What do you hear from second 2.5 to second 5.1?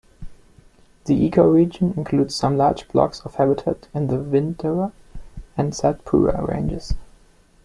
large blocks of habitat in the Vindhya